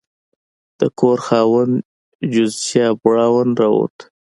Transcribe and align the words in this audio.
د 0.79 0.81
کور 0.99 1.17
خاوند 1.27 1.73
جوزیا 2.33 2.87
براون 3.01 3.49
راووت. 3.59 3.95